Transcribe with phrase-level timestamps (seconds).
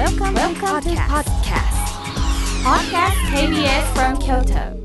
[0.00, 1.76] Welcome, Welcome to podcast.
[2.64, 4.80] Podcast KBS from Kyoto.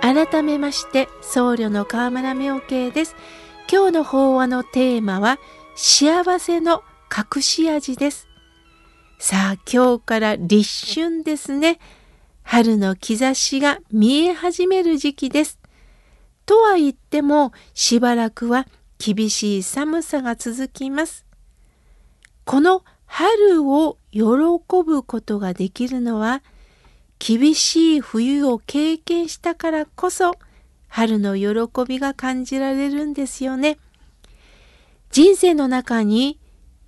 [0.00, 3.16] 改めまして僧侶の河村明慶です
[3.68, 5.40] 今日の法話のテーマは
[5.74, 8.28] 幸せの隠し味です
[9.18, 11.80] さあ今日から立春ですね
[12.44, 15.59] 春の兆しが見え始める時期です
[16.50, 18.66] とは言ってもしばらくは
[18.98, 21.24] 厳しい寒さが続きます
[22.44, 24.22] この春を喜
[24.84, 26.42] ぶことができるのは
[27.20, 30.32] 厳しい冬を経験したからこそ
[30.88, 33.78] 春の喜びが感じられるんですよね。
[35.12, 36.40] 人生の中に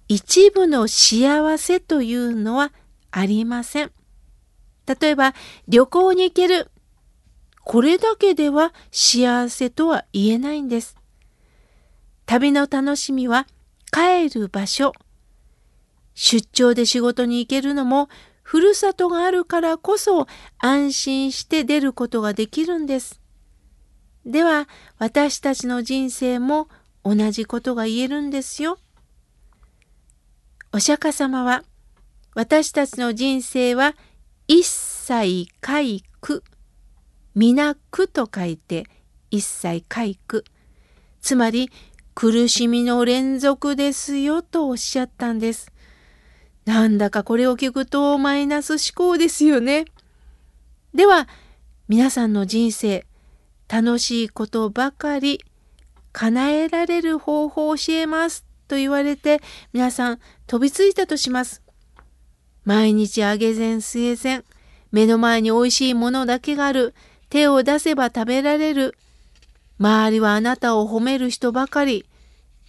[0.08, 2.72] 一部の幸せというのは
[3.12, 3.92] ありません。
[5.00, 5.34] 例えば
[5.68, 6.71] 旅行に行ける。
[7.64, 10.96] これだけでは幸せとは言えないんです。
[12.26, 13.46] 旅の楽しみは
[13.92, 14.92] 帰る場所。
[16.14, 18.08] 出張で仕事に行けるのも
[18.42, 20.26] ふるさとがあるからこそ
[20.58, 23.20] 安心して出ることができるんです。
[24.26, 26.68] では私たちの人生も
[27.04, 28.78] 同じことが言えるんですよ。
[30.72, 31.64] お釈迦様は
[32.34, 33.94] 私たちの人生は
[34.48, 36.42] 一切皆苦
[37.34, 38.84] 皆苦と書いて
[39.30, 40.44] 一切皆苦
[41.20, 41.70] つまり
[42.14, 45.72] 苦しみの連続ですよとおっしゃったんです。
[46.66, 49.86] なんだかこれを聞くとマイナス思考ですよね。
[50.94, 51.26] では
[51.88, 53.06] 皆さんの人生
[53.68, 55.40] 楽しいことばかり
[56.12, 59.40] 叶えられる方法を教えますと言われて
[59.72, 61.62] 皆さん飛びついたとします。
[62.64, 64.44] 毎日揚げ膳据え膳
[64.92, 66.94] 目の前に美味しいものだけがある
[67.32, 68.94] 手を出せば食べられる
[69.78, 72.04] 周りはあなたを褒める人ばかり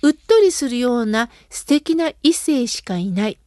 [0.02, 3.38] うっとりするような素敵な異性しかいない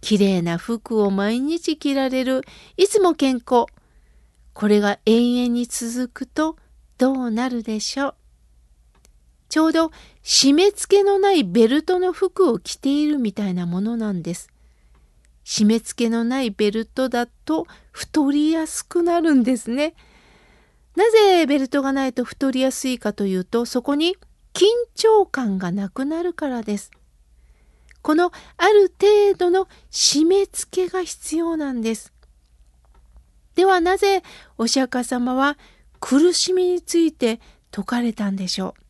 [0.00, 2.42] 綺麗な服を毎日着られる、
[2.76, 3.66] いつも健康。
[4.52, 6.56] これが永遠に続くと
[6.96, 8.14] どうなるでしょう。
[9.48, 9.90] ちょうど
[10.22, 14.48] 締め付けのないベルトの服を着ているみたいなものなんです。
[15.44, 19.94] 締め付けのないベルトだと太りやすくなるんですね。
[20.96, 24.16] なぜベルトがないと太りやすいかというとそこに
[24.52, 24.64] 緊
[24.94, 26.90] 張感がなくなるからです。
[28.02, 32.12] このある程度の締め付けが必要なんです。
[33.54, 34.22] ではなぜ
[34.58, 35.58] お釈迦様は
[36.00, 37.40] 苦しみについて
[37.74, 38.82] 説かれたんでしょう。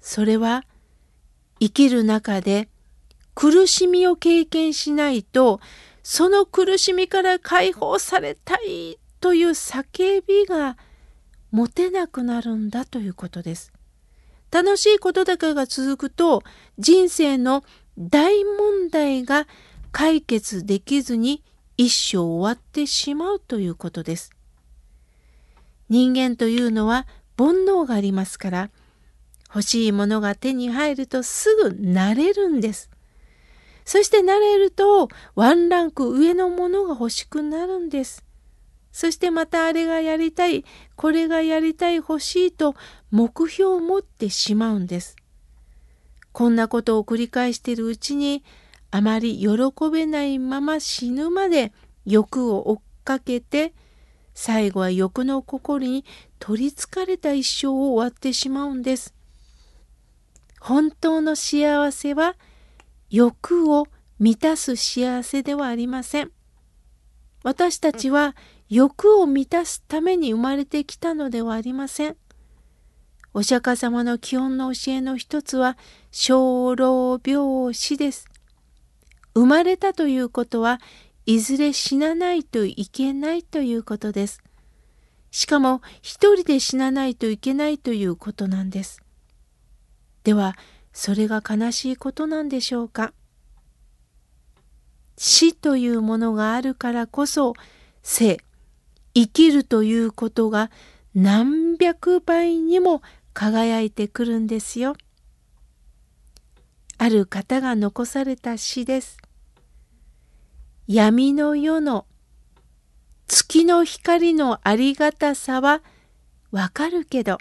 [0.00, 0.64] それは
[1.60, 2.68] 生きる中で
[3.34, 5.60] 苦しみを経験しないと
[6.02, 10.76] その苦しみから解放されたいという叫びが
[11.52, 13.72] 持てなくなるんだということです。
[14.50, 16.42] 楽しいことだけが続くと
[16.80, 17.62] 人生の
[17.96, 19.46] 大問題が
[19.92, 21.44] 解決できずに
[21.76, 24.32] 一生終わってしまうということです。
[25.88, 27.06] 人間というのは
[27.38, 28.70] 煩悩がありますから
[29.46, 32.90] 欲しいものが手に入るとすぐ慣れるんです。
[33.84, 38.24] そして慣れるとワンランク上のものが欲しくなるんです。
[38.92, 40.64] そしてまたあれがやりたい、
[40.96, 42.74] これがやりたい欲しいと
[43.10, 45.16] 目標を持ってしまうんです。
[46.32, 48.44] こんなことを繰り返しているうちに
[48.90, 49.48] あまり喜
[49.90, 51.72] べないまま死ぬまで
[52.04, 53.74] 欲を追っかけて
[54.34, 56.04] 最後は欲の心に
[56.38, 59.14] 取りつかれた一生を終わってしまうんです。
[60.60, 62.36] 本当の幸せは
[63.10, 63.86] 欲を
[64.18, 66.30] 満たす幸せではありません。
[67.42, 68.36] 私たちは
[68.74, 72.16] 欲を満たすために生まれてきたのではありません。
[73.34, 75.76] お釈迦様の基本の教えの一つは
[76.10, 78.24] 生老病死です。
[79.34, 80.80] 生まれたということは
[81.26, 84.42] いずれ死なないといけないということです。
[85.30, 89.02] しかも一人で死なないといけないということなんです。
[90.24, 90.56] では
[90.94, 93.12] それが悲しいことなんでしょうか
[95.18, 97.52] 死というものがあるからこそ
[98.02, 98.38] 生
[99.14, 100.70] 生きるということが
[101.14, 103.02] 何百倍にも
[103.34, 104.94] 輝いてくるんですよ。
[106.98, 109.18] ある方が残された詩です。
[110.86, 112.06] 闇の世の
[113.26, 115.82] 月の光のありがたさは
[116.50, 117.38] わかるけど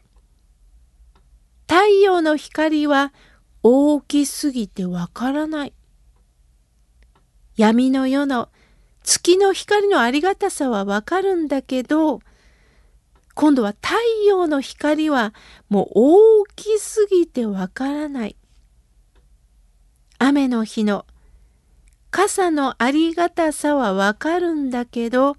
[1.68, 3.13] 太陽の光は
[3.63, 5.73] 大きすぎてわからない。
[7.56, 8.50] 闇の世の
[9.03, 12.21] 月の光のありがたさはわかるんだけど
[13.33, 13.95] 今度は太
[14.27, 15.33] 陽の光は
[15.69, 18.36] もう大きすぎてわからない。
[20.19, 21.06] 雨の日の
[22.12, 25.38] 傘のありがたさはわかるんだけど、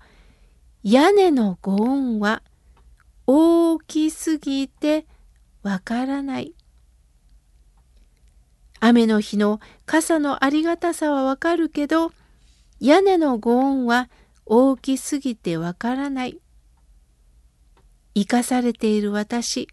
[0.83, 2.43] 屋根のご恩は
[3.27, 5.07] 大きすぎて
[5.63, 6.55] わからない。
[8.81, 12.11] 雨の日の傘のありがたさはわかるけど、
[12.83, 14.11] 屋根のご恩は
[14.45, 16.41] 大きすぎてわからない。
[18.17, 19.69] 生かされている私、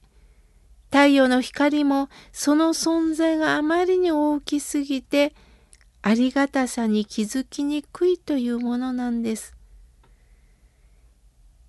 [0.92, 5.34] 太陽の光もその存在があまりに大きすぎて、
[6.04, 9.56] ありがたさに気づきにくいというものなんです。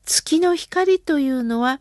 [0.04, 1.80] 月の光というのは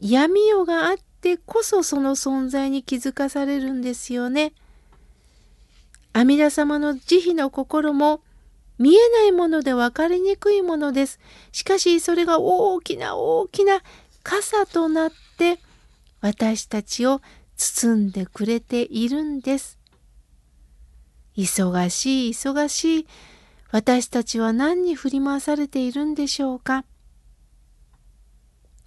[0.00, 4.52] 闇夜があってこそその存在に気づかされるんですよね。
[6.12, 8.22] 阿弥陀様の慈悲の心も
[8.78, 11.18] 見えないもので分かりにくいものです。
[11.52, 13.82] しかしそれが大きな大きな
[14.22, 15.58] 傘となって
[16.20, 17.20] 私たちを
[17.56, 19.78] 包んでくれているんです。
[21.36, 23.06] 忙しい忙しい
[23.70, 26.84] 私たちは何に振り回されているんでしょうか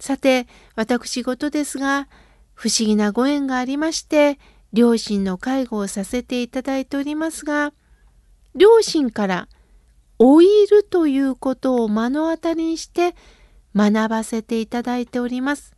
[0.00, 2.08] さて、私事ですが、
[2.54, 4.40] 不思議なご縁がありまして、
[4.72, 7.72] 両親の介護をさせていただいておりますが、
[8.56, 9.48] 両親から
[10.22, 13.16] 老いるということを目の当たりにして
[13.74, 15.74] 学ばせていただいております。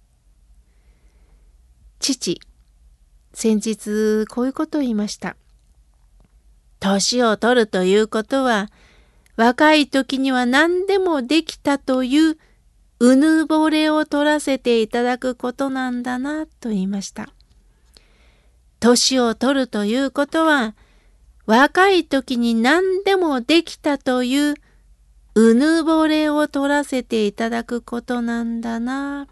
[1.99, 2.43] 父、
[3.32, 5.37] 先日こういうことを言いました。
[6.79, 8.69] 年を取るということは、
[9.37, 12.37] 若い時には何でもできたという
[13.00, 17.31] うぬぼれを取らせていただくことなんだなと言いました。
[18.79, 20.75] 年を取るということは、
[21.46, 24.55] 若い時に何でもできたという
[25.35, 29.26] うぬぼれを取らせていただくことなんだな。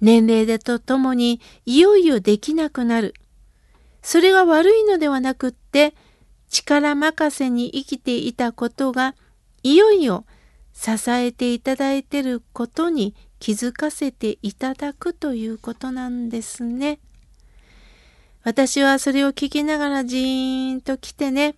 [0.00, 3.14] 年齢でとともにいよいよできなくなる。
[4.02, 5.94] それが悪いのではなくって、
[6.48, 9.14] 力任せに生きていたことが
[9.62, 10.24] いよいよ
[10.72, 16.98] 支えていただいてることに気づかせていただくということなんですね。
[18.42, 21.56] 私はそれを聞きながらじーんと来てね、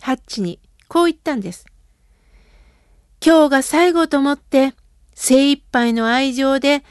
[0.00, 1.66] ハッチにこう言ったんです。
[3.24, 4.74] 今日が最後と思って
[5.14, 6.82] 精一杯の愛情で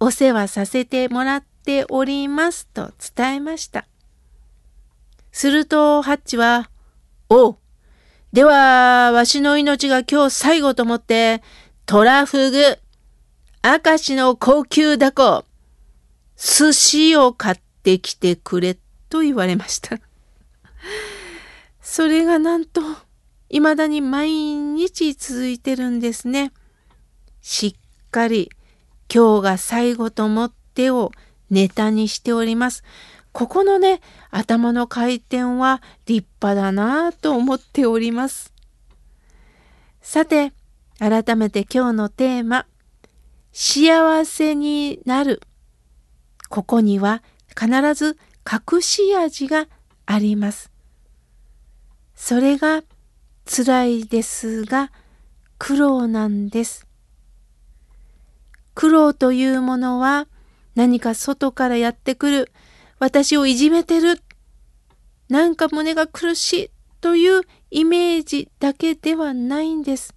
[0.00, 3.86] お世話させてもらっておりますと伝えました。
[5.32, 6.70] するとハッチは、
[7.28, 7.56] おう、
[8.32, 11.42] では、わしの命が今日最後と思って、
[11.84, 12.78] トラフグ、
[13.62, 15.44] 明石の高級ダコ、
[16.36, 18.76] 寿司を買ってきてくれ
[19.08, 19.98] と言われました。
[21.80, 22.82] それがなんと、
[23.48, 26.52] 未だに毎日続いてるんですね。
[27.40, 28.50] しっかり
[29.12, 31.12] 今日が最後と思ってを
[31.48, 32.82] ネタにしております。
[33.32, 34.00] ここのね、
[34.30, 38.52] 頭の回転は立派だなぁと思っております。
[40.00, 40.52] さて、
[40.98, 42.66] 改めて今日のテーマ、
[43.52, 45.40] 幸せになる。
[46.48, 47.22] ここには
[47.58, 48.18] 必ず
[48.50, 49.66] 隠し味が
[50.06, 50.70] あります。
[52.14, 52.82] それが
[53.44, 54.90] 辛いですが
[55.58, 56.86] 苦労なんです。
[58.74, 60.26] 苦労というものは
[60.74, 62.52] 何か外からやってくる
[62.98, 64.20] 私をいじめてる。
[65.28, 70.14] なんか胸が苦しいというイメージだけではないんです。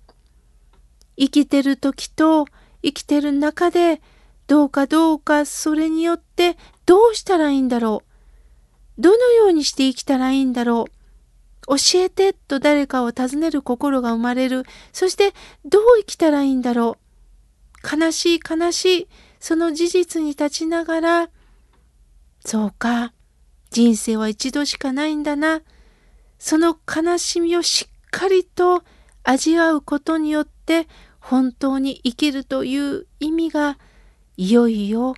[1.18, 2.46] 生きてる時と
[2.82, 4.02] 生きてる中で
[4.50, 8.02] どうかどうかそれによってどうしたらいいんだろ
[8.98, 9.02] う。
[9.02, 10.88] どのようにして生きたらいいんだろ
[11.68, 11.78] う。
[11.78, 14.66] 教えてと誰かを尋ねる心が生まれる。
[14.92, 15.34] そして
[15.66, 16.98] どう生きたらいいんだろ
[17.84, 17.96] う。
[17.96, 19.08] 悲しい悲しい
[19.40, 21.30] その事実に立ちながら
[22.44, 23.14] そうか。
[23.70, 25.62] 人生は一度しかないんだな。
[26.40, 28.84] その悲しみをしっかりと
[29.24, 30.88] 味わうことによって
[31.20, 33.78] 本当に生きるという意味が
[34.40, 35.16] いよいよ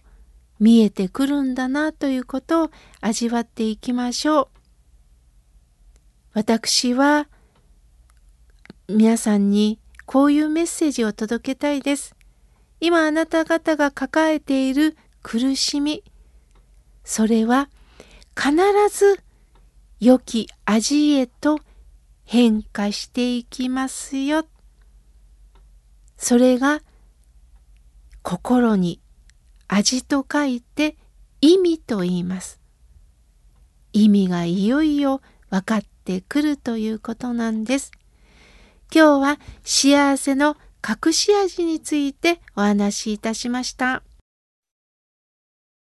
[0.59, 4.47] 見えてくるんだなということを味わっていきましょう。
[6.33, 7.27] 私は
[8.87, 12.15] 皆さんにこういうメッセージを届けたいです。
[12.79, 16.03] 今あなた方が抱えている苦しみ、
[17.03, 17.69] それは
[18.35, 18.55] 必
[18.89, 19.19] ず
[19.99, 21.59] 良き味へと
[22.25, 24.47] 変化していきますよ。
[26.17, 26.81] それが
[28.23, 29.00] 心に
[29.73, 30.97] 味と書いて
[31.39, 32.59] 意味と言います。
[33.93, 37.91] 意味がいよいよ分かってくるということなんです。
[38.93, 44.03] 今日は幸せの隠し味についてお話しいたしました。